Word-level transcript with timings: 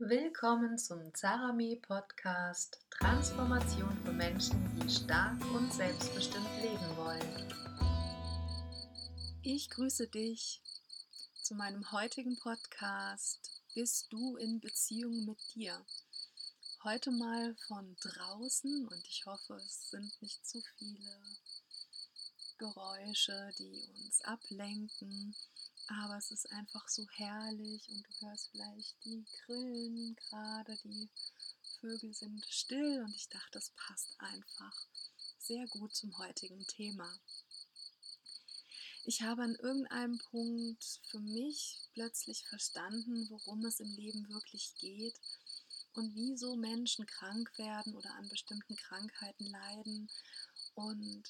Willkommen 0.00 0.78
zum 0.78 1.12
Zarami 1.12 1.74
Podcast 1.74 2.78
Transformation 2.88 3.98
für 4.04 4.12
Menschen, 4.12 4.56
die 4.78 4.88
stark 4.88 5.44
und 5.52 5.74
selbstbestimmt 5.74 6.46
leben 6.62 6.96
wollen. 6.96 7.52
Ich 9.42 9.68
grüße 9.70 10.06
dich 10.06 10.62
zu 11.42 11.56
meinem 11.56 11.90
heutigen 11.90 12.38
Podcast 12.38 13.60
Bist 13.74 14.12
du 14.12 14.36
in 14.36 14.60
Beziehung 14.60 15.24
mit 15.24 15.40
dir? 15.56 15.84
Heute 16.84 17.10
mal 17.10 17.56
von 17.66 17.96
draußen 17.96 18.86
und 18.86 19.04
ich 19.08 19.26
hoffe, 19.26 19.54
es 19.54 19.90
sind 19.90 20.12
nicht 20.22 20.46
zu 20.46 20.62
viele 20.78 21.20
Geräusche, 22.58 23.50
die 23.58 23.84
uns 24.04 24.20
ablenken 24.22 25.34
aber 25.88 26.18
es 26.18 26.30
ist 26.30 26.50
einfach 26.52 26.86
so 26.88 27.06
herrlich 27.12 27.88
und 27.88 28.06
du 28.06 28.26
hörst 28.26 28.50
vielleicht 28.50 29.04
die 29.04 29.24
Grillen 29.44 30.14
gerade, 30.16 30.76
die 30.84 31.08
Vögel 31.80 32.12
sind 32.12 32.44
still 32.48 33.02
und 33.04 33.14
ich 33.14 33.28
dachte, 33.28 33.50
das 33.52 33.70
passt 33.70 34.14
einfach 34.18 34.86
sehr 35.38 35.66
gut 35.68 35.94
zum 35.94 36.16
heutigen 36.18 36.66
Thema. 36.66 37.10
Ich 39.04 39.22
habe 39.22 39.42
an 39.42 39.54
irgendeinem 39.54 40.18
Punkt 40.18 40.84
für 41.04 41.20
mich 41.20 41.78
plötzlich 41.94 42.44
verstanden, 42.46 43.26
worum 43.30 43.64
es 43.64 43.80
im 43.80 43.90
Leben 43.94 44.28
wirklich 44.28 44.74
geht 44.76 45.18
und 45.94 46.14
wieso 46.14 46.56
Menschen 46.56 47.06
krank 47.06 47.50
werden 47.56 47.94
oder 47.96 48.14
an 48.16 48.28
bestimmten 48.28 48.76
Krankheiten 48.76 49.46
leiden 49.46 50.10
und 50.74 51.24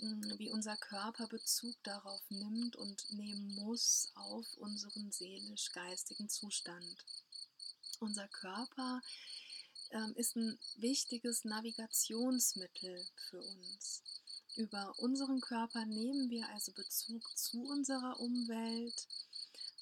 wie 0.00 0.50
unser 0.50 0.76
Körper 0.76 1.26
Bezug 1.26 1.74
darauf 1.82 2.22
nimmt 2.30 2.76
und 2.76 3.10
nehmen 3.12 3.54
muss 3.54 4.12
auf 4.14 4.46
unseren 4.58 5.10
seelisch-geistigen 5.10 6.28
Zustand. 6.28 7.04
Unser 7.98 8.28
Körper 8.28 9.00
ähm, 9.90 10.14
ist 10.16 10.36
ein 10.36 10.58
wichtiges 10.76 11.44
Navigationsmittel 11.44 13.06
für 13.28 13.42
uns. 13.42 14.02
Über 14.56 14.96
unseren 14.98 15.40
Körper 15.40 15.84
nehmen 15.86 16.30
wir 16.30 16.48
also 16.50 16.72
Bezug 16.72 17.36
zu 17.36 17.64
unserer 17.64 18.20
Umwelt 18.20 19.08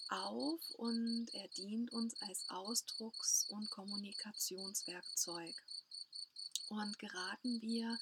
auf 0.09 0.61
und 0.77 1.29
er 1.35 1.49
dient 1.49 1.93
uns 1.93 2.15
als 2.23 2.49
Ausdrucks- 2.49 3.47
und 3.49 3.71
Kommunikationswerkzeug. 3.71 5.55
Und 6.69 6.99
geraten 6.99 7.61
wir 7.61 7.99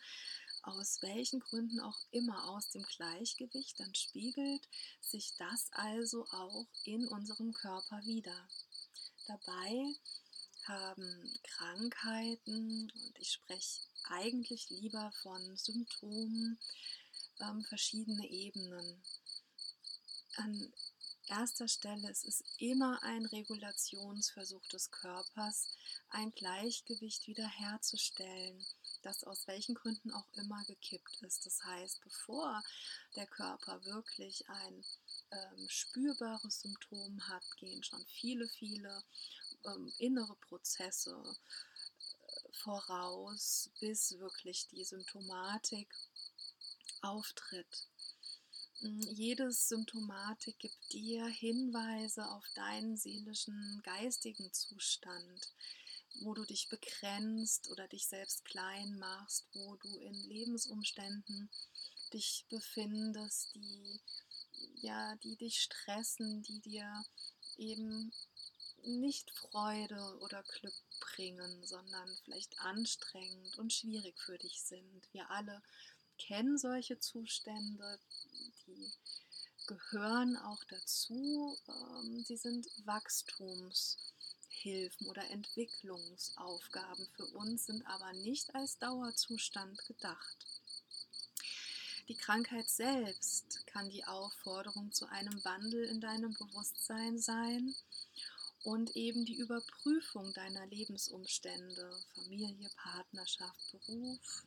aus 0.67 1.03
welchen 1.03 1.41
Gründen 1.41 1.81
auch 1.81 1.98
immer 2.11 2.48
aus 2.48 2.70
dem 2.70 2.83
Gleichgewicht, 2.83 3.79
dann 3.79 3.95
spiegelt 3.95 4.69
sich 5.01 5.34
das 5.37 5.69
also 5.73 6.27
auch 6.31 6.67
in 6.84 7.07
unserem 7.09 7.53
Körper 7.53 8.05
wieder. 8.05 8.48
Dabei 9.27 9.95
haben 10.65 11.39
Krankheiten, 11.42 12.91
und 12.91 13.19
ich 13.19 13.33
spreche 13.33 13.81
eigentlich 14.05 14.70
lieber 14.70 15.12
von 15.23 15.57
Symptomen, 15.57 16.59
ähm, 17.41 17.65
verschiedene 17.65 18.27
Ebenen. 18.29 19.03
An 20.37 20.73
erster 21.27 21.69
Stelle 21.69 22.11
es 22.11 22.25
ist 22.25 22.45
immer 22.59 23.03
ein 23.03 23.27
Regulationsversuch 23.27 24.67
des 24.69 24.91
Körpers, 24.91 25.69
ein 26.11 26.33
Gleichgewicht 26.35 27.27
wiederherzustellen 27.27 28.65
das 29.05 29.24
aus 29.24 29.47
welchen 29.47 29.74
Gründen 29.74 30.10
auch 30.12 30.27
immer 30.34 30.64
gekippt 30.64 31.22
ist. 31.22 31.47
Das 31.47 31.62
heißt, 31.64 32.00
bevor 32.02 32.62
der 33.16 33.27
Körper 33.27 33.84
wirklich 33.84 34.48
ein 34.48 34.84
ähm, 35.30 35.69
spürbares 35.69 36.61
Symptom 36.61 37.28
hat, 37.28 37.44
gehen 37.56 37.83
schon 37.83 38.05
viele, 38.06 38.48
viele 38.48 39.05
ähm, 39.64 39.92
innere 39.98 40.36
Prozesse 40.36 41.16
äh, 42.27 42.52
voraus, 42.52 43.70
bis 43.80 44.19
wirklich 44.19 44.69
die 44.69 44.84
Symptomatik 44.84 45.92
auftritt. 47.02 47.89
Hm, 48.80 49.02
Jedes 49.12 49.68
Symptomatik 49.68 50.58
gibt 50.58 50.92
dir 50.92 51.27
Hinweise 51.27 52.27
auf 52.29 52.45
deinen 52.55 52.96
seelischen, 52.96 53.80
geistigen 53.83 54.52
Zustand 54.52 55.52
wo 56.20 56.35
du 56.35 56.45
dich 56.45 56.69
begrenzt 56.69 57.69
oder 57.70 57.89
dich 57.89 58.07
selbst 58.07 58.45
klein 58.45 58.98
machst, 58.98 59.48
wo 59.52 59.77
du 59.77 59.98
in 59.98 60.14
Lebensumständen 60.14 61.51
dich 62.13 62.47
befindest, 62.48 63.55
die 63.55 64.01
ja, 64.77 65.17
die 65.17 65.36
dich 65.36 65.63
stressen, 65.63 66.42
die 66.42 66.61
dir 66.61 67.05
eben 67.57 68.13
nicht 68.83 69.30
Freude 69.30 70.19
oder 70.20 70.42
Glück 70.42 70.74
bringen, 71.01 71.67
sondern 71.67 72.08
vielleicht 72.24 72.58
anstrengend 72.61 73.58
und 73.58 73.73
schwierig 73.73 74.19
für 74.20 74.39
dich 74.39 74.63
sind. 74.63 75.08
Wir 75.13 75.30
alle 75.30 75.63
kennen 76.19 76.58
solche 76.58 76.98
Zustände, 76.98 77.98
die 78.67 78.92
gehören 79.67 80.36
auch 80.36 80.63
dazu. 80.64 81.57
Ähm, 81.69 82.23
sie 82.24 82.36
sind 82.36 82.67
Wachstums- 82.85 83.97
Hilfen 84.64 85.08
oder 85.08 85.30
Entwicklungsaufgaben 85.30 87.07
für 87.14 87.27
uns 87.27 87.67
sind 87.67 87.86
aber 87.86 88.14
nicht 88.14 88.55
als 88.55 88.79
Dauerzustand 88.79 89.86
gedacht. 89.86 90.47
Die 92.08 92.14
Krankheit 92.14 92.70
selbst 92.70 93.67
kann 93.67 93.91
die 93.91 94.07
Aufforderung 94.07 94.91
zu 94.91 95.05
einem 95.07 95.45
Wandel 95.45 95.85
in 95.85 96.01
deinem 96.01 96.33
Bewusstsein 96.33 97.19
sein 97.19 97.74
und 98.63 98.97
eben 98.97 99.27
die 99.27 99.36
Überprüfung 99.36 100.33
deiner 100.33 100.67
Lebensumstände, 100.69 102.01
Familie, 102.14 102.70
Partnerschaft, 102.77 103.70
Beruf, 103.70 104.45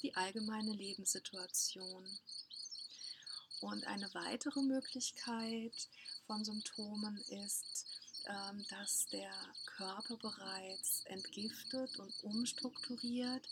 die 0.00 0.14
allgemeine 0.14 0.72
Lebenssituation. 0.72 2.08
Und 3.62 3.86
eine 3.86 4.12
weitere 4.12 4.60
Möglichkeit 4.60 5.88
von 6.26 6.44
Symptomen 6.44 7.16
ist 7.28 7.86
ähm, 8.26 8.64
dass 8.70 9.06
der 9.06 9.32
Körper 9.64 10.16
bereits 10.16 11.02
entgiftet 11.06 11.98
und 11.98 12.12
umstrukturiert 12.22 13.48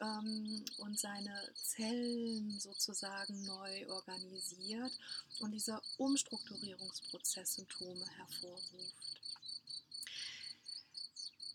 ähm, 0.00 0.64
und 0.78 0.98
seine 0.98 1.52
Zellen 1.54 2.58
sozusagen 2.58 3.44
neu 3.44 3.86
organisiert 3.90 4.92
und 5.40 5.50
dieser 5.50 5.82
Umstrukturierungsprozess 5.98 7.56
Symptome 7.56 8.06
hervorruft. 8.16 9.20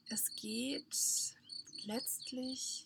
Es 0.10 0.36
geht 0.36 1.34
letztlich 1.86 2.86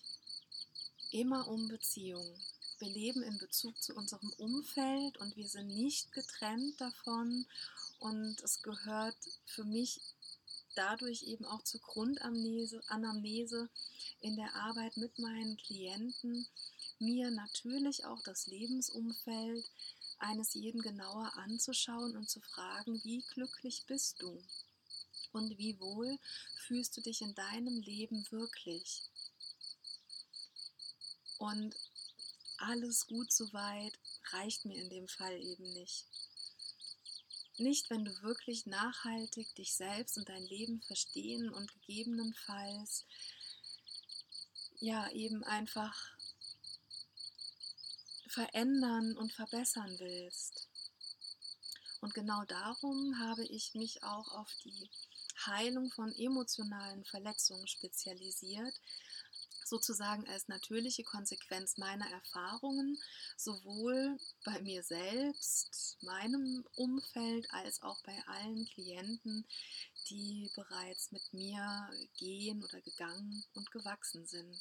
immer 1.12 1.46
um 1.46 1.68
Beziehungen. 1.68 2.40
Wir 2.80 2.90
leben 2.90 3.24
in 3.24 3.40
Bezug 3.40 3.82
zu 3.82 3.96
unserem 3.96 4.32
Umfeld 4.38 5.18
und 5.18 5.36
wir 5.36 5.48
sind 5.48 5.68
nicht 5.68 6.12
getrennt 6.12 6.80
davon 6.80 7.48
und 8.00 8.40
es 8.44 8.62
gehört 8.62 9.18
für 9.46 9.64
mich 9.64 10.00
dadurch 10.76 11.24
eben 11.24 11.44
auch 11.46 11.64
zur 11.64 11.82
Grundanamnese 11.82 13.70
in 14.22 14.36
der 14.36 14.54
Arbeit 14.56 14.96
mit 14.98 15.18
meinen 15.18 15.58
Klienten, 15.58 16.46
mir 17.00 17.32
natürlich 17.32 18.06
auch 18.06 18.22
das 18.22 18.46
Lebensumfeld 18.46 19.66
eines 20.20 20.54
jeden 20.54 20.82
genauer 20.82 21.34
anzuschauen 21.36 22.16
und 22.16 22.30
zu 22.30 22.42
fragen, 22.42 23.04
wie 23.04 23.24
glücklich 23.34 23.86
bist 23.88 24.22
du 24.22 24.44
und 25.32 25.58
wie 25.58 25.80
wohl 25.80 26.20
fühlst 26.58 26.96
du 26.98 27.02
dich 27.02 27.22
in 27.22 27.34
deinem 27.34 27.82
Leben 27.82 28.26
wirklich. 28.30 29.02
Und 31.40 31.76
alles 32.58 33.08
gut 33.08 33.32
soweit 33.32 33.98
reicht 34.32 34.66
mir 34.66 34.82
in 34.82 34.90
dem 34.90 35.08
Fall 35.08 35.38
eben 35.40 35.72
nicht. 35.74 36.06
Nicht, 37.58 37.90
wenn 37.90 38.06
du 38.06 38.22
wirklich 38.22 38.66
nachhaltig 38.68 39.54
dich 39.56 39.74
selbst 39.74 40.18
und 40.18 40.30
dein 40.30 40.44
Leben 40.44 40.82
verstehen 40.82 41.50
und 41.50 41.72
gegebenenfalls 41.74 43.06
ja 44.80 45.10
eben 45.10 45.44
einfach 45.44 45.96
verändern 48.28 49.18
und 49.18 49.34
verbessern 49.34 49.98
willst. 50.00 50.68
Und 52.02 52.14
genau 52.14 52.44
darum 52.46 53.18
habe 53.20 53.44
ich 53.46 53.74
mich 53.74 54.04
auch 54.04 54.32
auf 54.34 54.54
die 54.64 54.90
Heilung 55.46 55.90
von 55.92 56.14
emotionalen 56.14 57.04
Verletzungen 57.06 57.68
spezialisiert, 57.68 58.80
sozusagen 59.70 60.28
als 60.28 60.48
natürliche 60.48 61.04
Konsequenz 61.04 61.78
meiner 61.78 62.10
Erfahrungen, 62.10 62.98
sowohl 63.36 64.18
bei 64.44 64.62
mir 64.62 64.84
selbst, 64.84 65.98
meinem 66.02 66.66
Umfeld, 66.76 67.48
als 67.52 67.82
auch 67.82 68.02
bei 68.04 68.18
allen 68.28 68.66
Klienten, 68.66 69.46
die 70.10 70.50
bereits 70.56 71.12
mit 71.12 71.34
mir 71.34 71.90
gehen 72.18 72.64
oder 72.64 72.82
gegangen 72.82 73.44
und 73.54 73.72
gewachsen 73.72 74.26
sind. 74.26 74.60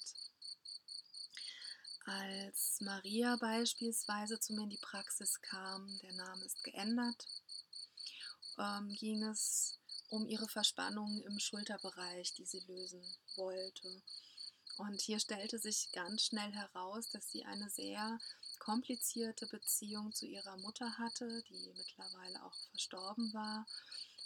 Als 2.05 2.81
Maria 2.81 3.37
beispielsweise 3.37 4.39
zu 4.39 4.55
mir 4.55 4.63
in 4.63 4.71
die 4.71 4.79
Praxis 4.79 5.41
kam, 5.41 5.99
der 6.03 6.13
Name 6.13 6.45
ist 6.45 6.63
geändert, 6.63 7.27
ähm, 8.59 8.89
ging 8.91 9.25
es 9.25 9.81
um 10.09 10.27
ihre 10.27 10.49
Verspannungen 10.49 11.21
im 11.23 11.39
Schulterbereich, 11.39 12.33
die 12.35 12.47
sie 12.47 12.61
lösen 12.61 13.03
wollte. 13.35 14.03
Und 14.77 15.01
hier 15.01 15.19
stellte 15.19 15.59
sich 15.59 15.91
ganz 15.93 16.23
schnell 16.23 16.53
heraus, 16.53 17.11
dass 17.11 17.31
sie 17.31 17.45
eine 17.45 17.71
sehr 17.71 18.19
komplizierte 18.59 19.47
Beziehung 19.47 20.13
zu 20.13 20.27
ihrer 20.27 20.57
Mutter 20.59 20.99
hatte, 20.99 21.43
die 21.49 21.73
mittlerweile 21.77 22.45
auch 22.45 22.55
verstorben 22.71 23.33
war 23.33 23.67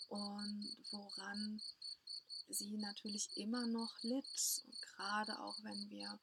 und 0.08 0.76
woran 0.91 1.61
sie 2.49 2.76
natürlich 2.79 3.37
immer 3.37 3.67
noch 3.67 4.02
litt. 4.02 4.64
Gerade 4.97 5.38
auch 5.41 5.62
wenn 5.62 5.88
wir 5.91 6.19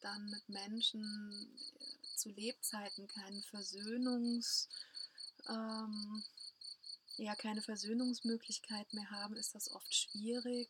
dann 0.00 0.28
mit 0.30 0.48
Menschen 0.48 1.56
äh, 1.78 2.16
zu 2.16 2.30
Lebzeiten 2.30 3.06
keinen 3.06 3.42
Versöhnungs, 3.42 4.68
ähm, 5.48 6.22
ja, 7.16 7.34
keine 7.34 7.62
Versöhnungsmöglichkeit 7.62 8.92
mehr 8.92 9.10
haben, 9.10 9.36
ist 9.36 9.54
das 9.54 9.70
oft 9.70 9.94
schwierig. 9.94 10.68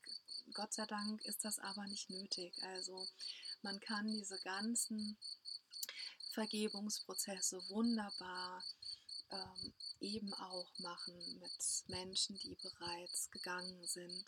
Gott 0.52 0.72
sei 0.72 0.86
Dank 0.86 1.24
ist 1.24 1.44
das 1.44 1.58
aber 1.58 1.86
nicht 1.86 2.10
nötig. 2.10 2.52
Also 2.62 3.06
man 3.62 3.78
kann 3.80 4.06
diese 4.08 4.38
ganzen 4.40 5.16
Vergebungsprozesse 6.32 7.60
wunderbar 7.68 8.64
ähm, 9.30 9.72
eben 10.00 10.32
auch 10.34 10.78
machen 10.78 11.14
mit 11.38 11.84
Menschen, 11.88 12.38
die 12.38 12.56
bereits 12.56 13.30
gegangen 13.30 13.86
sind. 13.86 14.24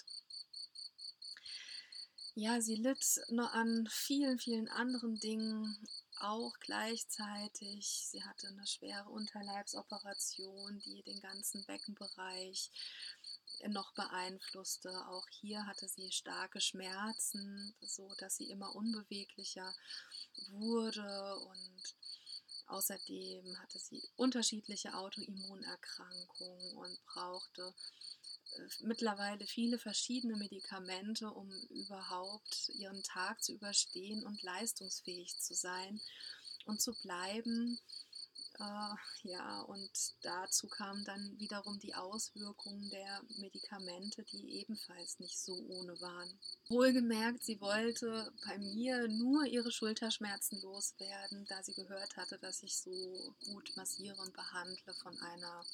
Ja, 2.34 2.60
sie 2.60 2.76
litt 2.76 3.20
nur 3.28 3.52
an 3.52 3.86
vielen, 3.90 4.38
vielen 4.38 4.68
anderen 4.68 5.16
Dingen 5.16 5.76
auch 6.22 6.52
gleichzeitig. 6.60 8.06
Sie 8.10 8.22
hatte 8.22 8.48
eine 8.48 8.66
schwere 8.66 9.08
Unterleibsoperation, 9.08 10.80
die 10.80 11.02
den 11.02 11.20
ganzen 11.20 11.64
Beckenbereich 11.66 12.70
noch 13.68 13.92
beeinflusste. 13.92 14.90
Auch 15.08 15.28
hier 15.28 15.66
hatte 15.66 15.88
sie 15.88 16.10
starke 16.10 16.60
Schmerzen, 16.60 17.74
so 17.80 18.14
dass 18.18 18.36
sie 18.36 18.50
immer 18.50 18.74
unbeweglicher 18.74 19.74
wurde 20.48 21.36
und 21.38 21.94
außerdem 22.66 23.58
hatte 23.60 23.78
sie 23.78 24.02
unterschiedliche 24.16 24.94
Autoimmunerkrankungen 24.94 26.76
und 26.76 27.06
brauchte 27.06 27.74
mittlerweile 28.80 29.46
viele 29.46 29.78
verschiedene 29.78 30.36
Medikamente, 30.36 31.30
um 31.30 31.50
überhaupt 31.70 32.70
ihren 32.70 33.02
Tag 33.02 33.42
zu 33.42 33.52
überstehen 33.52 34.24
und 34.24 34.42
leistungsfähig 34.42 35.38
zu 35.38 35.54
sein 35.54 36.00
und 36.66 36.80
zu 36.80 36.94
bleiben. 37.02 37.78
Äh, 38.58 39.28
ja, 39.28 39.62
und 39.62 39.90
dazu 40.20 40.68
kamen 40.68 41.04
dann 41.04 41.38
wiederum 41.38 41.78
die 41.80 41.94
Auswirkungen 41.94 42.90
der 42.90 43.22
Medikamente, 43.38 44.24
die 44.24 44.60
ebenfalls 44.60 45.18
nicht 45.18 45.38
so 45.38 45.54
ohne 45.68 45.98
waren. 46.00 46.38
Wohlgemerkt, 46.68 47.42
sie 47.42 47.60
wollte 47.60 48.30
bei 48.46 48.58
mir 48.58 49.08
nur 49.08 49.46
ihre 49.46 49.72
Schulterschmerzen 49.72 50.60
loswerden, 50.60 51.46
da 51.48 51.62
sie 51.62 51.74
gehört 51.74 52.16
hatte, 52.16 52.38
dass 52.38 52.62
ich 52.62 52.76
so 52.76 53.34
gut 53.46 53.72
massiere 53.76 54.20
und 54.20 54.34
behandle 54.34 54.94
von 54.94 55.18
einer 55.18 55.64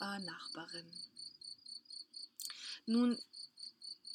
äh, 0.00 0.18
Nachbarin. 0.20 0.86
Nun, 2.86 3.18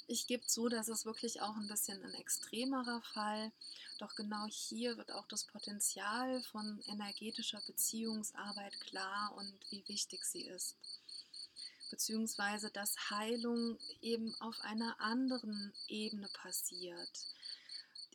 ich 0.08 0.28
gebe 0.28 0.46
zu, 0.46 0.70
dass 0.70 0.88
es 0.88 1.06
wirklich 1.06 1.42
auch 1.42 1.56
ein 1.56 1.68
bisschen 1.68 2.04
ein 2.04 2.14
extremerer 2.14 3.02
Fall. 3.02 3.52
Doch 3.98 4.14
genau 4.16 4.46
hier 4.48 4.98
wird 4.98 5.12
auch 5.12 5.28
das 5.28 5.46
Potenzial 5.46 6.44
von 6.44 6.80
energetischer 6.88 7.62
Beziehungsarbeit 7.66 8.80
klar 8.82 9.34
und 9.36 9.52
wie 9.72 9.88
wichtig 9.88 10.24
sie 10.26 10.44
ist. 10.44 10.76
Beziehungsweise, 11.90 12.70
dass 12.72 13.10
Heilung 13.10 13.80
eben 14.02 14.36
auf 14.42 14.60
einer 14.62 15.00
anderen 15.00 15.74
Ebene 15.88 16.28
passiert, 16.30 17.10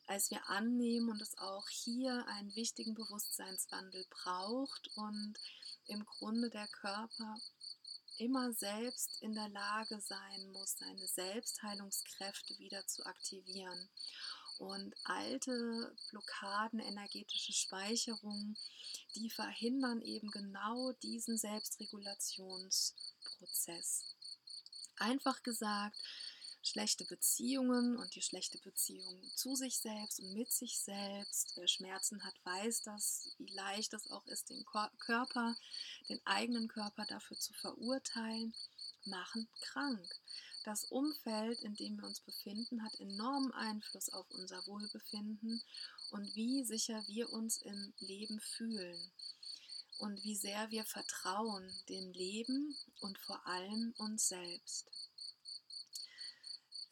als 0.07 0.31
wir 0.31 0.49
annehmen 0.49 1.09
und 1.11 1.23
es 1.23 1.39
auch 1.39 1.69
hier 1.69 2.27
einen 2.27 2.55
wichtigen 2.55 2.95
Bewusstseinswandel 2.95 4.05
braucht 4.11 4.91
und 4.97 5.35
im 5.87 6.05
Grunde 6.05 6.51
der 6.51 6.69
Körper 6.69 7.41
immer 8.21 8.53
selbst 8.53 9.23
in 9.23 9.35
der 9.35 9.49
Lage 9.49 9.99
sein 10.01 10.53
muss, 10.53 10.77
seine 10.79 11.07
Selbstheilungskräfte 11.07 12.59
wieder 12.59 12.87
zu 12.87 13.07
aktivieren. 13.07 13.89
Und 14.59 14.95
alte 15.05 15.97
Blockaden, 16.11 16.81
energetische 16.81 17.55
Speicherungen, 17.55 18.59
die 19.15 19.31
verhindern 19.31 20.03
eben 20.03 20.31
genau 20.31 20.93
diesen 21.03 21.39
Selbstregulationsprozess. 21.39 24.03
Einfach 24.99 25.43
gesagt, 25.43 25.97
schlechte 26.71 27.05
Beziehungen 27.05 27.97
und 27.97 28.15
die 28.15 28.23
schlechte 28.23 28.59
Beziehung 28.59 29.21
zu 29.35 29.57
sich 29.57 29.79
selbst 29.79 30.21
und 30.21 30.33
mit 30.35 30.53
sich 30.53 30.79
selbst. 30.79 31.53
Wer 31.57 31.67
Schmerzen 31.67 32.25
hat, 32.25 32.35
weiß 32.45 32.83
das, 32.83 33.35
wie 33.39 33.53
leicht 33.53 33.93
es 33.93 34.09
auch 34.11 34.25
ist, 34.29 34.51
den 34.51 34.65
Körper, 34.65 35.57
den 36.09 36.25
eigenen 36.25 36.69
Körper 36.69 37.05
dafür 37.07 37.37
zu 37.37 37.53
verurteilen, 37.55 38.55
machen 39.05 39.49
krank. 39.61 40.09
Das 40.65 40.85
Umfeld, 40.85 41.61
in 41.63 41.75
dem 41.75 41.97
wir 41.97 42.07
uns 42.07 42.21
befinden, 42.21 42.85
hat 42.85 43.01
enormen 43.01 43.53
Einfluss 43.53 44.09
auf 44.11 44.31
unser 44.31 44.65
Wohlbefinden 44.67 45.63
und 46.11 46.37
wie 46.37 46.65
sicher 46.65 47.03
wir 47.09 47.33
uns 47.33 47.63
im 47.63 47.93
Leben 47.99 48.39
fühlen 48.41 49.11
und 49.99 50.23
wie 50.23 50.37
sehr 50.37 50.71
wir 50.71 50.85
vertrauen 50.85 51.69
dem 51.89 52.13
Leben 52.13 52.77
und 53.01 53.19
vor 53.19 53.45
allem 53.47 53.93
uns 53.99 54.29
selbst. 54.29 54.87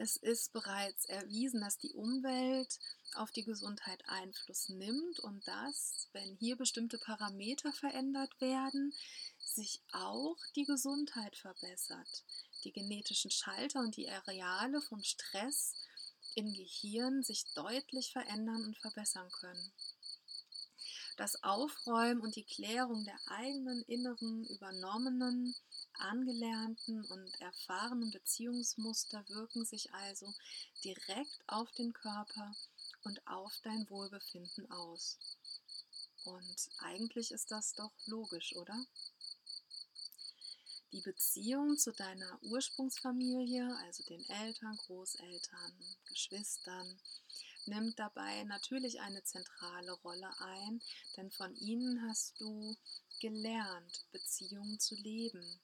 Es 0.00 0.16
ist 0.16 0.52
bereits 0.52 1.06
erwiesen, 1.06 1.60
dass 1.60 1.76
die 1.76 1.92
Umwelt 1.92 2.78
auf 3.14 3.32
die 3.32 3.42
Gesundheit 3.42 4.00
Einfluss 4.06 4.68
nimmt 4.68 5.18
und 5.18 5.46
dass, 5.48 6.06
wenn 6.12 6.36
hier 6.36 6.54
bestimmte 6.54 6.98
Parameter 6.98 7.72
verändert 7.72 8.40
werden, 8.40 8.94
sich 9.40 9.80
auch 9.90 10.36
die 10.54 10.64
Gesundheit 10.64 11.36
verbessert. 11.36 12.24
Die 12.62 12.72
genetischen 12.72 13.32
Schalter 13.32 13.80
und 13.80 13.96
die 13.96 14.08
Areale 14.08 14.80
vom 14.82 15.02
Stress 15.02 15.74
im 16.36 16.52
Gehirn 16.52 17.24
sich 17.24 17.44
deutlich 17.54 18.12
verändern 18.12 18.64
und 18.64 18.78
verbessern 18.78 19.28
können. 19.32 19.72
Das 21.18 21.42
Aufräumen 21.42 22.20
und 22.20 22.36
die 22.36 22.44
Klärung 22.44 23.02
der 23.02 23.18
eigenen 23.26 23.82
inneren 23.82 24.44
übernommenen 24.44 25.52
angelernten 25.94 27.04
und 27.06 27.40
erfahrenen 27.40 28.12
Beziehungsmuster 28.12 29.28
wirken 29.28 29.64
sich 29.64 29.92
also 29.92 30.32
direkt 30.84 31.42
auf 31.48 31.72
den 31.72 31.92
Körper 31.92 32.54
und 33.02 33.20
auf 33.26 33.52
dein 33.64 33.90
Wohlbefinden 33.90 34.70
aus. 34.70 35.18
Und 36.22 36.70
eigentlich 36.78 37.32
ist 37.32 37.50
das 37.50 37.72
doch 37.72 37.90
logisch, 38.06 38.54
oder? 38.54 38.86
Die 40.92 41.00
Beziehung 41.00 41.76
zu 41.78 41.92
deiner 41.94 42.38
Ursprungsfamilie, 42.44 43.76
also 43.86 44.04
den 44.04 44.24
Eltern, 44.30 44.76
Großeltern, 44.86 45.72
Geschwistern, 46.06 47.00
nimmt 47.68 47.98
dabei 47.98 48.44
natürlich 48.44 49.00
eine 49.00 49.22
zentrale 49.22 49.92
Rolle 49.92 50.30
ein, 50.40 50.80
denn 51.16 51.30
von 51.30 51.54
ihnen 51.56 52.02
hast 52.08 52.40
du 52.40 52.76
gelernt, 53.20 54.06
Beziehungen 54.12 54.78
zu 54.80 54.94
leben, 54.96 55.60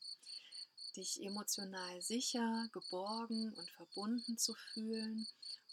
dich 0.96 1.22
emotional 1.22 2.02
sicher, 2.02 2.68
geborgen 2.72 3.52
und 3.54 3.70
verbunden 3.70 4.38
zu 4.38 4.54
fühlen 4.72 5.26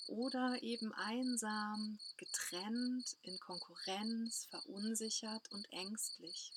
oder 0.08 0.62
eben 0.62 0.94
einsam, 0.94 2.00
getrennt, 2.18 3.18
in 3.22 3.40
Konkurrenz, 3.40 4.48
verunsichert 4.50 5.52
und 5.52 5.72
ängstlich. 5.72 6.52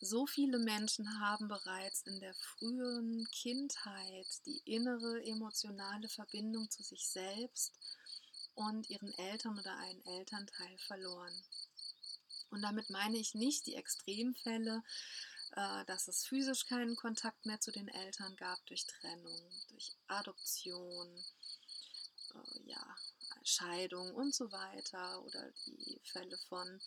So 0.00 0.26
viele 0.26 0.58
Menschen 0.60 1.20
haben 1.20 1.48
bereits 1.48 2.02
in 2.02 2.20
der 2.20 2.34
frühen 2.34 3.26
Kindheit 3.32 4.26
die 4.46 4.62
innere 4.64 5.24
emotionale 5.24 6.08
Verbindung 6.08 6.70
zu 6.70 6.84
sich 6.84 7.08
selbst 7.08 7.72
und 8.54 8.88
ihren 8.90 9.12
Eltern 9.18 9.58
oder 9.58 9.76
einen 9.76 10.04
Elternteil 10.06 10.78
verloren. 10.86 11.34
Und 12.50 12.62
damit 12.62 12.90
meine 12.90 13.18
ich 13.18 13.34
nicht 13.34 13.66
die 13.66 13.74
Extremfälle, 13.74 14.84
äh, 15.56 15.84
dass 15.86 16.06
es 16.06 16.24
physisch 16.24 16.66
keinen 16.66 16.94
Kontakt 16.94 17.44
mehr 17.44 17.60
zu 17.60 17.72
den 17.72 17.88
Eltern 17.88 18.36
gab 18.36 18.64
durch 18.66 18.86
Trennung, 18.86 19.50
durch 19.70 19.96
Adoption, 20.06 21.08
äh, 22.34 22.70
ja, 22.70 22.96
Scheidung 23.48 24.14
und 24.14 24.34
so 24.34 24.52
weiter 24.52 25.24
oder 25.24 25.50
die 25.66 26.00
Fälle 26.04 26.38
von 26.48 26.80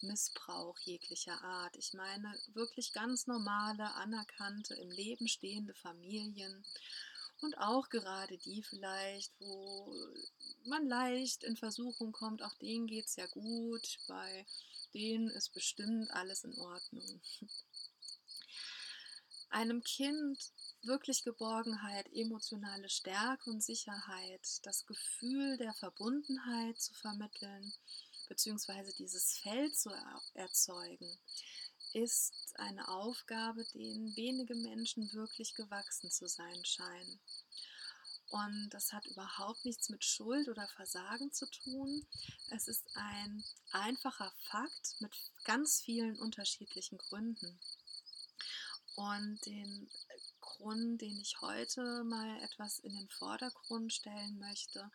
Missbrauch 0.00 0.78
jeglicher 0.80 1.40
Art. 1.42 1.76
Ich 1.76 1.94
meine 1.94 2.34
wirklich 2.54 2.92
ganz 2.92 3.26
normale, 3.26 3.94
anerkannte, 3.94 4.74
im 4.74 4.90
Leben 4.90 5.28
stehende 5.28 5.74
Familien 5.74 6.64
und 7.40 7.56
auch 7.58 7.88
gerade 7.88 8.36
die 8.38 8.62
vielleicht, 8.62 9.32
wo 9.38 9.94
man 10.64 10.86
leicht 10.88 11.44
in 11.44 11.56
Versuchung 11.56 12.12
kommt, 12.12 12.42
auch 12.42 12.54
denen 12.54 12.86
geht 12.86 13.06
es 13.06 13.16
ja 13.16 13.26
gut, 13.26 13.98
bei 14.08 14.44
denen 14.92 15.28
ist 15.30 15.50
bestimmt 15.50 16.10
alles 16.10 16.44
in 16.44 16.58
Ordnung. 16.58 17.20
Einem 19.50 19.82
Kind 19.82 20.52
wirklich 20.82 21.24
Geborgenheit, 21.24 22.08
emotionale 22.12 22.88
Stärke 22.88 23.50
und 23.50 23.62
Sicherheit, 23.62 24.60
das 24.62 24.86
Gefühl 24.86 25.56
der 25.56 25.74
Verbundenheit 25.74 26.80
zu 26.80 26.94
vermitteln, 26.94 27.72
beziehungsweise 28.28 28.94
dieses 28.96 29.38
Feld 29.38 29.76
zu 29.76 29.90
erzeugen, 30.34 31.18
ist 31.94 32.34
eine 32.58 32.88
Aufgabe, 32.88 33.64
denen 33.74 34.14
wenige 34.16 34.54
Menschen 34.54 35.12
wirklich 35.12 35.54
gewachsen 35.54 36.10
zu 36.10 36.28
sein 36.28 36.64
scheinen. 36.64 37.20
Und 38.30 38.68
das 38.70 38.92
hat 38.92 39.06
überhaupt 39.06 39.64
nichts 39.64 39.88
mit 39.88 40.04
Schuld 40.04 40.48
oder 40.48 40.68
Versagen 40.68 41.32
zu 41.32 41.46
tun. 41.46 42.06
Es 42.50 42.68
ist 42.68 42.84
ein 42.94 43.42
einfacher 43.72 44.30
Fakt 44.50 44.96
mit 45.00 45.16
ganz 45.44 45.80
vielen 45.80 46.18
unterschiedlichen 46.18 46.98
Gründen. 46.98 47.58
Und 48.96 49.46
den 49.46 49.88
Grund, 50.58 51.00
den 51.00 51.20
ich 51.20 51.40
heute 51.40 52.02
mal 52.04 52.42
etwas 52.42 52.80
in 52.80 52.92
den 52.92 53.08
Vordergrund 53.08 53.92
stellen 53.92 54.38
möchte, 54.38 54.90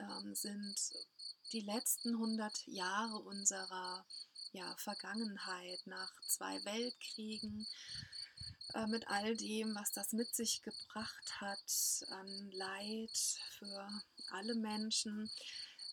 ähm, 0.00 0.34
sind 0.34 0.76
die 1.52 1.60
letzten 1.60 2.14
100 2.14 2.66
Jahre 2.66 3.18
unserer 3.18 4.04
ja, 4.52 4.74
Vergangenheit 4.78 5.86
nach 5.86 6.10
zwei 6.26 6.64
Weltkriegen, 6.64 7.66
äh, 8.74 8.86
mit 8.86 9.06
all 9.08 9.36
dem, 9.36 9.74
was 9.74 9.92
das 9.92 10.12
mit 10.12 10.34
sich 10.34 10.62
gebracht 10.62 11.40
hat 11.40 12.04
an 12.08 12.50
Leid 12.52 13.16
für 13.58 13.88
alle 14.30 14.54
Menschen, 14.54 15.30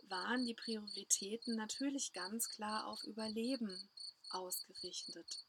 waren 0.04 0.46
die 0.46 0.54
Prioritäten 0.54 1.56
natürlich 1.56 2.14
ganz 2.14 2.50
klar 2.50 2.88
auf 2.88 3.04
Überleben 3.04 3.90
ausgerichtet. 4.30 5.46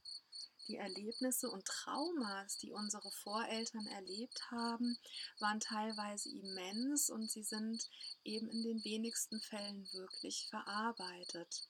Die 0.70 0.76
Erlebnisse 0.76 1.50
und 1.50 1.64
Traumas, 1.64 2.56
die 2.58 2.70
unsere 2.70 3.10
Voreltern 3.10 3.88
erlebt 3.88 4.52
haben, 4.52 4.96
waren 5.40 5.58
teilweise 5.58 6.28
immens 6.28 7.10
und 7.10 7.28
sie 7.28 7.42
sind 7.42 7.88
eben 8.22 8.48
in 8.48 8.62
den 8.62 8.84
wenigsten 8.84 9.40
Fällen 9.40 9.92
wirklich 9.92 10.46
verarbeitet. 10.48 11.66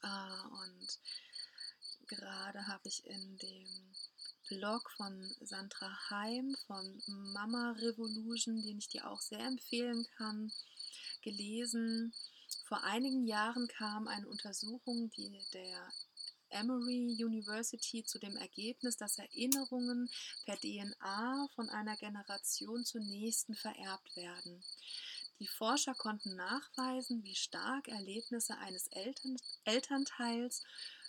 Ah, 0.00 0.46
und 0.62 0.98
gerade 2.06 2.66
habe 2.66 2.88
ich 2.88 3.04
in 3.04 3.36
dem 3.36 3.94
Blog 4.48 4.90
von 4.92 5.36
Sandra 5.42 5.94
Heim 6.08 6.56
von 6.66 7.02
Mama 7.34 7.72
Revolution, 7.72 8.62
den 8.62 8.78
ich 8.78 8.88
dir 8.88 9.10
auch 9.10 9.20
sehr 9.20 9.44
empfehlen 9.44 10.06
kann, 10.16 10.50
gelesen. 11.20 12.14
Vor 12.64 12.82
einigen 12.82 13.26
Jahren 13.26 13.68
kam 13.68 14.08
eine 14.08 14.26
Untersuchung, 14.26 15.10
die 15.10 15.44
der 15.52 15.92
Emory 16.56 17.16
University 17.22 18.02
zu 18.02 18.18
dem 18.18 18.36
Ergebnis, 18.36 18.96
dass 18.96 19.18
Erinnerungen 19.18 20.08
per 20.44 20.56
DNA 20.58 21.48
von 21.54 21.68
einer 21.68 21.96
Generation 21.96 22.84
zur 22.84 23.02
nächsten 23.02 23.54
vererbt 23.54 24.16
werden. 24.16 24.64
Die 25.38 25.46
Forscher 25.46 25.94
konnten 25.94 26.34
nachweisen, 26.34 27.22
wie 27.22 27.34
stark 27.34 27.88
Erlebnisse 27.88 28.56
eines 28.56 28.86
Eltern 28.88 29.36
Elternteils 29.64 30.62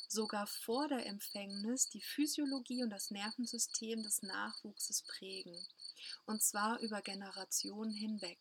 sogar 0.10 0.48
vor 0.48 0.88
der 0.88 1.06
Empfängnis 1.06 1.88
die 1.89 2.01
Physiologie 2.01 2.84
und 2.84 2.89
das 2.89 3.12
Nervensystem 3.12 4.04
des 4.04 4.24
Nachwuchses 4.24 5.04
prägen, 5.04 5.58
und 6.25 6.42
zwar 6.42 6.80
über 6.80 7.01
Generationen 7.01 7.94
hinweg. 7.94 8.39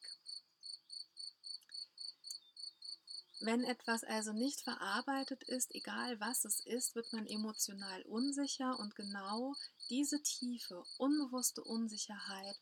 Wenn 3.40 3.64
etwas 3.64 4.02
also 4.02 4.32
nicht 4.32 4.62
verarbeitet 4.62 5.42
ist, 5.42 5.74
egal 5.74 6.18
was 6.20 6.46
es 6.46 6.60
ist, 6.60 6.94
wird 6.94 7.12
man 7.12 7.26
emotional 7.26 8.02
unsicher 8.02 8.78
und 8.78 8.94
genau 8.94 9.54
diese 9.90 10.22
tiefe, 10.22 10.84
unbewusste 10.96 11.62
Unsicherheit 11.62 12.56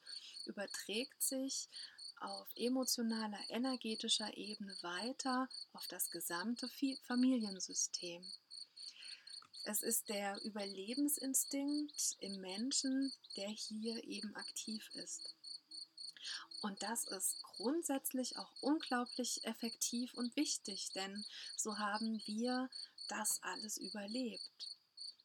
überträgt 0.46 1.22
sich 1.22 1.68
auf 2.20 2.48
emotionaler, 2.56 3.38
energetischer 3.50 4.36
Ebene 4.36 4.76
weiter 4.82 5.48
auf 5.72 5.86
das 5.86 6.10
gesamte 6.10 6.68
Familiensystem. 7.06 8.24
Es 9.66 9.82
ist 9.82 10.08
der 10.08 10.42
Überlebensinstinkt 10.44 12.16
im 12.20 12.40
Menschen, 12.40 13.12
der 13.36 13.48
hier 13.48 14.02
eben 14.04 14.34
aktiv 14.34 14.90
ist. 14.94 15.34
Und 16.64 16.82
das 16.82 17.04
ist 17.08 17.42
grundsätzlich 17.42 18.38
auch 18.38 18.50
unglaublich 18.62 19.44
effektiv 19.44 20.14
und 20.14 20.34
wichtig, 20.34 20.88
denn 20.94 21.22
so 21.58 21.76
haben 21.76 22.22
wir 22.24 22.70
das 23.08 23.42
alles 23.42 23.76
überlebt. 23.76 24.78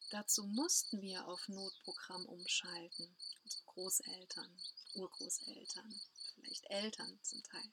Dazu 0.10 0.43
mussten 0.43 1.01
wir 1.01 1.25
auf 1.29 1.48
Notprogramm 1.48 2.25
umschalten. 2.25 3.15
Also 3.46 3.58
Großeltern, 3.67 4.62
Urgroßeltern, 4.96 6.01
vielleicht 6.36 6.69
Eltern 6.69 7.17
zum 7.22 7.41
Teil. 7.43 7.72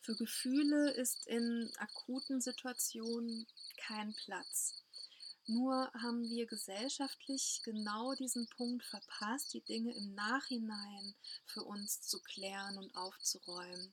Für 0.00 0.16
Gefühle 0.16 0.90
ist 0.90 1.28
in 1.28 1.72
akuten 1.76 2.40
Situationen 2.40 3.46
kein 3.76 4.12
Platz. 4.14 4.82
Nur 5.46 5.90
haben 5.94 6.28
wir 6.28 6.46
gesellschaftlich 6.46 7.62
genau 7.64 8.14
diesen 8.14 8.46
Punkt 8.48 8.84
verpasst, 8.84 9.52
die 9.54 9.60
Dinge 9.60 9.92
im 9.94 10.14
Nachhinein 10.14 11.14
für 11.46 11.64
uns 11.64 12.00
zu 12.00 12.20
klären 12.20 12.78
und 12.78 12.94
aufzuräumen. 12.94 13.92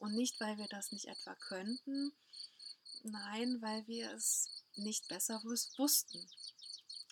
Und 0.00 0.14
nicht, 0.14 0.40
weil 0.40 0.58
wir 0.58 0.66
das 0.66 0.90
nicht 0.90 1.06
etwa 1.06 1.34
könnten, 1.36 2.12
nein, 3.04 3.62
weil 3.62 3.86
wir 3.86 4.12
es 4.12 4.48
nicht 4.74 5.06
besser 5.08 5.42
wussten. 5.44 6.28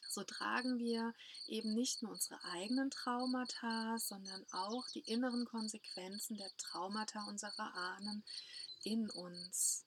So 0.09 0.25
tragen 0.25 0.79
wir 0.79 1.15
eben 1.47 1.73
nicht 1.73 2.03
nur 2.03 2.13
unsere 2.13 2.43
eigenen 2.45 2.91
Traumata, 2.91 3.97
sondern 3.99 4.45
auch 4.51 4.87
die 4.91 5.01
inneren 5.01 5.47
Konsequenzen 5.47 6.37
der 6.37 6.55
Traumata 6.59 7.25
unserer 7.29 7.75
Ahnen 7.75 8.25
in 8.83 9.09
uns 9.09 9.85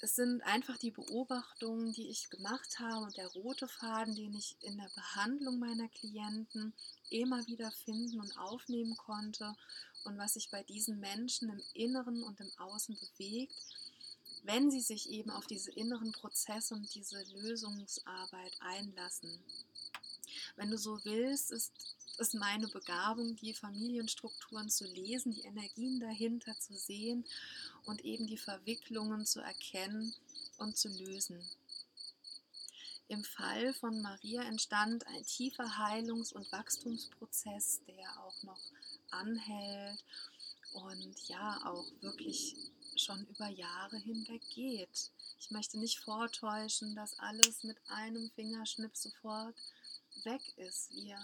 es 0.00 0.16
sind 0.16 0.42
einfach 0.42 0.76
die 0.76 0.90
Beobachtungen, 0.90 1.92
die 1.92 2.08
ich 2.08 2.28
gemacht 2.28 2.78
habe 2.78 3.06
und 3.06 3.16
der 3.16 3.28
rote 3.28 3.66
Faden, 3.66 4.14
den 4.14 4.34
ich 4.34 4.56
in 4.60 4.76
der 4.76 4.90
Behandlung 4.94 5.58
meiner 5.58 5.88
Klienten 5.88 6.74
immer 7.10 7.46
wieder 7.46 7.70
finden 7.70 8.20
und 8.20 8.36
aufnehmen 8.38 8.96
konnte 8.96 9.56
und 10.04 10.18
was 10.18 10.34
sich 10.34 10.50
bei 10.50 10.62
diesen 10.62 11.00
Menschen 11.00 11.48
im 11.48 11.62
Inneren 11.72 12.22
und 12.22 12.40
im 12.40 12.50
Außen 12.58 12.96
bewegt, 12.96 13.54
wenn 14.42 14.70
sie 14.70 14.80
sich 14.80 15.10
eben 15.10 15.30
auf 15.30 15.46
diese 15.46 15.72
inneren 15.72 16.12
Prozesse 16.12 16.74
und 16.74 16.94
diese 16.94 17.22
Lösungsarbeit 17.32 18.56
einlassen. 18.60 19.40
Wenn 20.56 20.70
du 20.70 20.78
so 20.78 21.00
willst, 21.04 21.50
ist 21.50 21.72
ist 22.18 22.34
meine 22.34 22.68
Begabung, 22.68 23.36
die 23.36 23.52
Familienstrukturen 23.52 24.70
zu 24.70 24.84
lesen, 24.84 25.32
die 25.32 25.42
Energien 25.42 26.00
dahinter 26.00 26.58
zu 26.58 26.74
sehen 26.74 27.24
und 27.84 28.04
eben 28.04 28.26
die 28.26 28.38
Verwicklungen 28.38 29.26
zu 29.26 29.40
erkennen 29.40 30.14
und 30.58 30.76
zu 30.76 30.88
lösen. 30.88 31.44
Im 33.08 33.22
Fall 33.22 33.72
von 33.74 34.02
Maria 34.02 34.42
entstand 34.42 35.06
ein 35.06 35.24
tiefer 35.24 35.78
Heilungs- 35.78 36.32
und 36.32 36.50
Wachstumsprozess, 36.50 37.80
der 37.86 38.24
auch 38.24 38.42
noch 38.42 38.60
anhält 39.10 40.02
und 40.72 41.28
ja 41.28 41.60
auch 41.64 41.86
wirklich 42.00 42.56
schon 42.96 43.24
über 43.26 43.48
Jahre 43.48 43.98
hinweg 43.98 44.42
geht. 44.54 45.12
Ich 45.38 45.50
möchte 45.50 45.78
nicht 45.78 46.00
vortäuschen, 46.00 46.96
dass 46.96 47.18
alles 47.18 47.62
mit 47.62 47.76
einem 47.88 48.30
Fingerschnipp 48.30 48.96
sofort 48.96 49.54
weg 50.24 50.42
ist. 50.56 50.90
Wir 50.92 51.18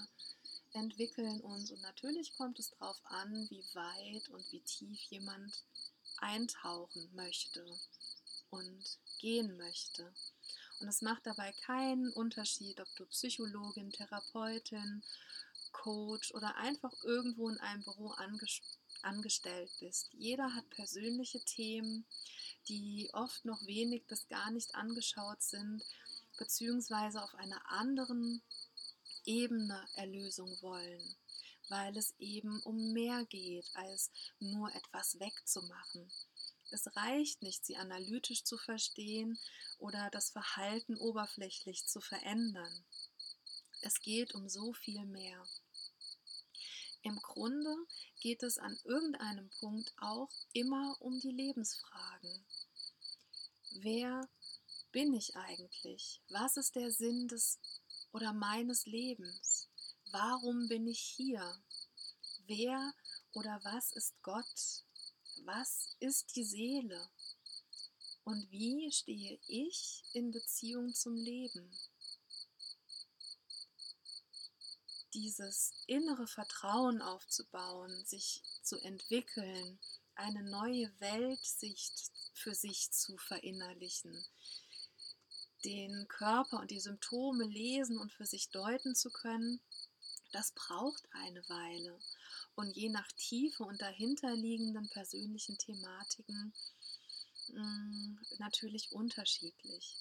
entwickeln 0.75 1.41
uns 1.41 1.71
und 1.71 1.81
natürlich 1.83 2.35
kommt 2.37 2.59
es 2.59 2.71
darauf 2.71 3.01
an, 3.05 3.49
wie 3.51 3.65
weit 3.75 4.29
und 4.31 4.51
wie 4.53 4.61
tief 4.61 5.01
jemand 5.11 5.65
eintauchen 6.19 7.11
möchte 7.15 7.65
und 8.51 8.99
gehen 9.19 9.57
möchte. 9.57 10.13
Und 10.81 10.89
es 10.89 11.01
macht 11.01 11.27
dabei 11.27 11.53
keinen 11.53 12.13
Unterschied, 12.13 12.81
ob 12.81 12.89
du 12.97 13.07
Psychologin, 13.07 13.91
Therapeutin, 13.91 15.03
Coach 15.73 16.33
oder 16.35 16.57
einfach 16.57 16.93
irgendwo 17.03 17.49
in 17.49 17.59
einem 17.59 17.83
Büro 17.83 18.15
angestellt 19.03 19.71
bist. 19.81 20.11
Jeder 20.13 20.55
hat 20.55 20.69
persönliche 20.71 21.41
Themen, 21.45 22.05
die 22.69 23.11
oft 23.13 23.45
noch 23.45 23.65
wenig 23.67 24.07
bis 24.07 24.29
gar 24.29 24.51
nicht 24.51 24.75
angeschaut 24.75 25.43
sind, 25.43 25.83
beziehungsweise 26.37 27.23
auf 27.23 27.35
einer 27.35 27.71
anderen 27.71 28.43
Ebene 29.25 29.87
Erlösung 29.95 30.61
wollen, 30.63 31.17
weil 31.69 31.97
es 31.97 32.15
eben 32.19 32.61
um 32.63 32.93
mehr 32.93 33.25
geht, 33.27 33.71
als 33.75 34.11
nur 34.39 34.75
etwas 34.75 35.19
wegzumachen. 35.21 36.11
Es 36.71 36.97
reicht 36.97 37.43
nicht, 37.43 37.67
sie 37.67 37.77
analytisch 37.77 38.45
zu 38.45 38.57
verstehen 38.57 39.39
oder 39.79 40.09
das 40.11 40.31
Verhalten 40.31 40.97
oberflächlich 40.97 41.87
zu 41.87 42.01
verändern. 42.01 42.85
Es 43.83 44.01
geht 44.01 44.35
um 44.35 44.49
so 44.49 44.73
viel 44.73 45.05
mehr. 45.05 45.45
Im 47.03 47.17
Grunde 47.17 47.75
geht 48.21 48.43
es 48.43 48.59
an 48.59 48.79
irgendeinem 48.85 49.51
Punkt 49.59 49.93
auch 49.99 50.31
immer 50.53 50.97
um 51.01 51.19
die 51.21 51.33
Lebensfragen. 51.33 52.47
Wer 53.73 54.29
bin 54.93 55.13
ich 55.13 55.35
eigentlich? 55.35 56.23
Was 56.29 56.57
ist 56.57 56.77
der 56.77 56.93
Sinn 56.93 57.27
des 57.27 57.59
oder 58.13 58.33
meines 58.33 58.87
Lebens? 58.87 59.69
Warum 60.11 60.69
bin 60.69 60.87
ich 60.87 61.01
hier? 61.01 61.63
Wer 62.47 62.95
oder 63.33 63.61
was 63.65 63.93
ist 63.93 64.15
Gott? 64.23 64.85
Was 65.45 65.97
ist 65.99 66.37
die 66.37 66.45
Seele? 66.45 67.11
Und 68.25 68.51
wie 68.51 68.93
stehe 68.93 69.39
ich 69.49 70.05
in 70.13 70.31
Beziehung 70.31 70.95
zum 70.95 71.17
Leben? 71.17 71.77
Dieses 75.15 75.73
innere 75.87 76.27
Vertrauen 76.27 77.03
aufzubauen, 77.03 78.05
sich 78.05 78.43
zu 78.63 78.79
entwickeln, 78.79 79.81
eine 80.15 80.43
neue 80.45 80.93
Weltsicht 81.01 82.13
für 82.33 82.55
sich 82.55 82.91
zu 82.93 83.17
verinnerlichen, 83.19 84.25
den 85.65 86.07
Körper 86.09 86.61
und 86.61 86.71
die 86.71 86.81
Symptome 86.81 87.45
lesen 87.45 87.99
und 87.99 88.13
für 88.13 88.27
sich 88.27 88.51
deuten 88.51 88.95
zu 88.95 89.11
können, 89.11 89.61
das 90.33 90.53
braucht 90.53 91.09
eine 91.13 91.43
Weile. 91.49 91.99
Und 92.55 92.77
je 92.77 92.89
nach 92.89 93.11
Tiefe 93.13 93.65
und 93.65 93.81
dahinterliegenden 93.81 94.89
persönlichen 94.89 95.59
Thematiken 95.59 96.53
Mm, 97.49 98.19
natürlich 98.39 98.93
unterschiedlich. 98.93 99.97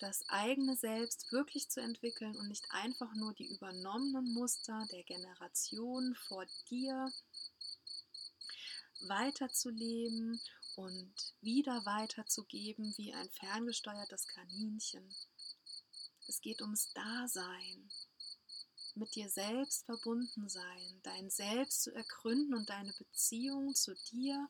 Das 0.00 0.22
eigene 0.28 0.76
Selbst 0.76 1.30
wirklich 1.30 1.68
zu 1.70 1.80
entwickeln 1.80 2.36
und 2.36 2.48
nicht 2.48 2.64
einfach 2.70 3.14
nur 3.14 3.34
die 3.34 3.48
übernommenen 3.48 4.32
Muster 4.32 4.86
der 4.92 5.02
Generation 5.04 6.14
vor 6.14 6.46
dir 6.68 7.12
weiterzuleben 9.02 10.40
und 10.76 11.14
wieder 11.40 11.84
weiterzugeben 11.84 12.94
wie 12.96 13.12
ein 13.12 13.28
ferngesteuertes 13.30 14.26
Kaninchen. 14.28 15.14
Es 16.26 16.40
geht 16.40 16.62
ums 16.62 16.92
Dasein, 16.92 17.90
mit 18.94 19.14
dir 19.14 19.28
selbst 19.28 19.84
verbunden 19.86 20.48
sein, 20.48 21.00
dein 21.02 21.30
Selbst 21.30 21.82
zu 21.82 21.94
ergründen 21.94 22.54
und 22.54 22.68
deine 22.68 22.92
Beziehung 22.92 23.74
zu 23.74 23.94
dir 24.10 24.48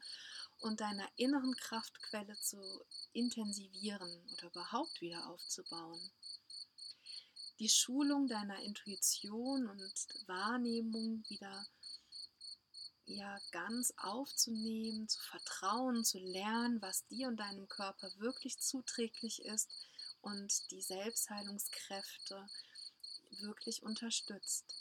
und 0.60 0.80
deiner 0.80 1.08
inneren 1.16 1.54
Kraftquelle 1.56 2.38
zu 2.38 2.84
intensivieren 3.12 4.10
oder 4.32 4.48
überhaupt 4.48 5.00
wieder 5.00 5.26
aufzubauen. 5.28 6.10
Die 7.58 7.68
Schulung 7.68 8.26
deiner 8.26 8.58
Intuition 8.60 9.68
und 9.68 9.82
Wahrnehmung 10.26 11.24
wieder 11.28 11.66
ja 13.16 13.38
ganz 13.50 13.92
aufzunehmen, 13.96 15.08
zu 15.08 15.20
vertrauen, 15.20 16.04
zu 16.04 16.18
lernen, 16.18 16.80
was 16.80 17.06
dir 17.08 17.28
und 17.28 17.36
deinem 17.36 17.68
Körper 17.68 18.10
wirklich 18.18 18.58
zuträglich 18.58 19.44
ist 19.44 19.70
und 20.20 20.70
die 20.70 20.82
Selbstheilungskräfte 20.82 22.46
wirklich 23.40 23.82
unterstützt. 23.82 24.74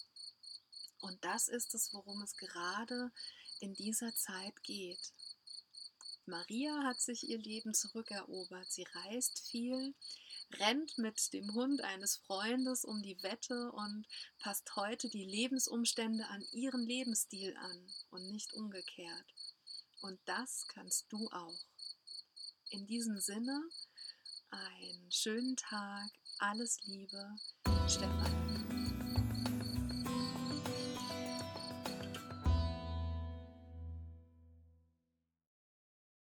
Und 1.00 1.24
das 1.24 1.48
ist 1.48 1.74
es, 1.74 1.94
worum 1.94 2.22
es 2.22 2.36
gerade 2.36 3.12
in 3.60 3.74
dieser 3.74 4.14
Zeit 4.16 4.64
geht. 4.64 5.14
Maria 6.30 6.84
hat 6.84 7.02
sich 7.02 7.28
ihr 7.28 7.40
Leben 7.40 7.74
zurückerobert. 7.74 8.72
Sie 8.72 8.86
reist 8.94 9.48
viel, 9.50 9.94
rennt 10.60 10.98
mit 10.98 11.34
dem 11.34 11.54
Hund 11.54 11.82
eines 11.82 12.18
Freundes 12.18 12.86
um 12.86 13.02
die 13.02 13.22
Wette 13.24 13.72
und 13.72 14.06
passt 14.40 14.76
heute 14.76 15.10
die 15.10 15.26
Lebensumstände 15.26 16.28
an 16.28 16.44
ihren 16.52 16.86
Lebensstil 16.86 17.56
an 17.58 17.88
und 18.12 18.32
nicht 18.32 18.54
umgekehrt. 18.54 19.26
Und 20.02 20.20
das 20.26 20.68
kannst 20.68 21.12
du 21.12 21.28
auch. 21.32 21.60
In 22.70 22.86
diesem 22.86 23.20
Sinne, 23.20 23.62
einen 24.50 25.12
schönen 25.12 25.56
Tag, 25.58 26.10
alles 26.38 26.80
Liebe, 26.84 27.36
Stefan. 27.88 28.38